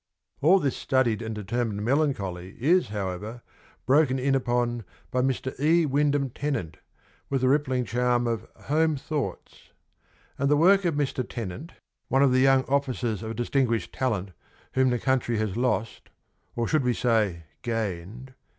[0.41, 3.43] All this studied and determined melancholy is, however,
[3.85, 5.53] broken in upon by Mr.
[5.59, 5.85] E.
[5.85, 6.77] Wyndham Tennant
[7.29, 9.69] with the rippling charm of' Home Thoughts,'
[10.39, 11.23] and the work of Mr.
[11.23, 11.73] Tennant,
[12.07, 14.29] one of the young officers of distinguished talent
[14.73, 16.09] 105 H whom the country has lost—
[16.55, 18.33] or should we say gained